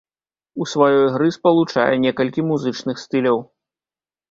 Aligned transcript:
У 0.63 0.65
сваёй 0.71 1.05
гры 1.17 1.27
спалучае 1.35 1.85
некалькі 2.07 2.47
музычных 2.51 3.05
стыляў. 3.05 3.37